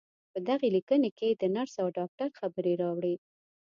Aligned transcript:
په 0.31 0.39
دغې 0.47 0.69
ليکنې 0.75 1.09
کې 1.17 1.29
د 1.31 1.43
نرس 1.55 1.75
او 1.83 1.87
ډاکټر 1.97 2.29
خبرې 2.39 2.73
راوړې. 2.81 3.15